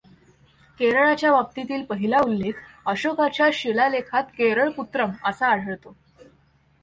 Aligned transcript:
केरळाच्या 0.79 1.31
बाबतीतील 1.31 1.83
पहिला 1.83 2.19
उल्लेख 2.19 2.53
अशोकाच्या 2.85 3.49
शिलालेखात 3.53 4.23
केरळपुत्रम 4.37 5.11
असा 5.25 5.47
आढळतो. 5.47 5.95